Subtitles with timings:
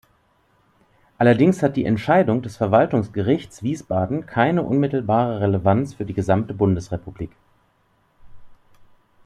[1.19, 7.29] Allerdings hat die Entscheidung des Verwaltungsgerichts Wiesbaden keine unmittelbare Relevanz für die gesamte Bundesrepublik.